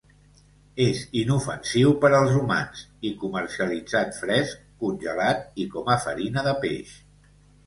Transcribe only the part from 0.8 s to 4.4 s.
És inofensiu per als humans i comercialitzat